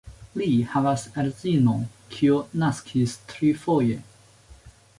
Li 0.41 0.45
havas 0.69 1.03
edzinon, 1.23 1.83
kiu 2.15 2.39
naskis 2.63 3.13
trifoje. 3.35 4.01